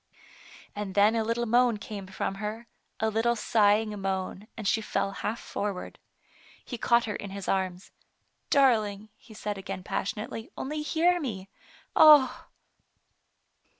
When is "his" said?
7.29-7.47